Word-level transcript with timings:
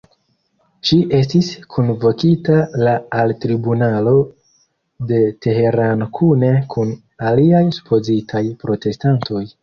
Ŝi 0.91 0.95
estis 1.15 1.49
kunvokita 1.73 2.55
la 2.87 2.93
al 3.23 3.33
tribunalo 3.43 4.13
de 5.11 5.19
Teherano 5.47 6.07
kune 6.21 6.49
kun 6.75 6.95
aliaj 7.33 7.61
supozitaj 7.77 8.43
protestantoj. 8.65 9.43